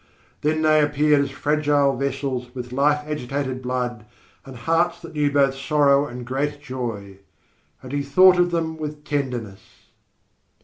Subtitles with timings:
[0.41, 4.03] Then they appeared as fragile vessels with life agitated blood,
[4.47, 7.19] and hearts that knew both sorrow and great joy.
[7.83, 9.61] And he thought of them with tenderness.